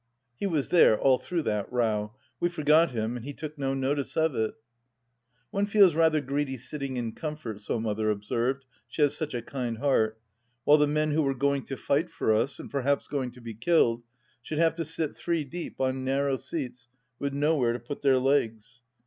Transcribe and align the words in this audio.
(He 0.35 0.47
was 0.47 0.69
there 0.69 0.99
all 0.99 1.19
through 1.19 1.43
that 1.43 1.71
row. 1.71 2.15
We 2.39 2.49
forgot 2.49 2.89
him, 2.89 3.15
and 3.15 3.23
he 3.23 3.33
took 3.33 3.55
no 3.59 3.75
notice 3.75 4.17
of 4.17 4.33
it.) 4.35 4.55
One 5.51 5.67
feels 5.67 5.93
rather 5.93 6.21
greedy 6.21 6.57
sitting 6.57 6.97
in 6.97 7.11
comfort, 7.11 7.59
so 7.61 7.79
Mother 7.79 8.09
ob 8.09 8.25
served— 8.25 8.65
she 8.89 9.03
has 9.03 9.15
such 9.15 9.35
a 9.35 9.43
kind 9.43 9.77
heart— 9.77 10.19
while 10.63 10.79
the 10.79 10.87
men 10.87 11.11
who 11.11 11.21
were 11.21 11.35
gomg 11.35 11.67
to 11.67 11.77
fight 11.77 12.09
for 12.09 12.33
us, 12.33 12.57
and 12.59 12.71
perhaps 12.71 13.07
going 13.07 13.29
to 13.33 13.41
be 13.41 13.53
killed, 13.53 14.01
should 14.41 14.57
have 14.57 14.73
to 14.73 14.85
sit 14.85 15.15
three 15.15 15.43
deep 15.43 15.79
on 15.79 16.03
narrow 16.03 16.35
seats, 16.35 16.87
with 17.19 17.33
nowhere 17.33 17.73
to 17.73 17.79
put 17.79 18.01
their 18.01 18.17
legs. 18.17 18.81